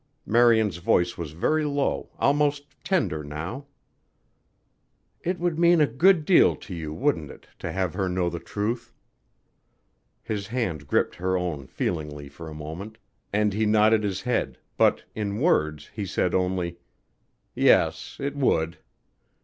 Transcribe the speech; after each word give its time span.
Marian's 0.25 0.77
voice 0.77 1.15
was 1.15 1.33
very 1.33 1.63
low, 1.63 2.09
almost 2.17 2.83
tender 2.83 3.23
now. 3.23 3.67
"It 5.21 5.37
would 5.37 5.59
mean 5.59 5.79
a 5.79 5.85
good 5.85 6.25
deal 6.25 6.55
to 6.55 6.73
you, 6.73 6.91
wouldn't 6.91 7.29
it, 7.29 7.47
to 7.59 7.71
have 7.71 7.93
her 7.93 8.09
know 8.09 8.27
the 8.27 8.39
truth?" 8.39 8.91
His 10.23 10.47
hand 10.47 10.87
gripped 10.87 11.13
her 11.17 11.37
own 11.37 11.67
feelingly 11.67 12.29
for 12.29 12.49
a 12.49 12.55
moment 12.55 12.97
and 13.31 13.53
he 13.53 13.67
nodded 13.67 14.03
his 14.03 14.21
head 14.23 14.57
but, 14.75 15.03
in 15.13 15.37
words, 15.37 15.91
he 15.93 16.07
said 16.07 16.33
only: 16.33 16.79
"Yes 17.53 18.17
it 18.19 18.35
would." 18.35 18.79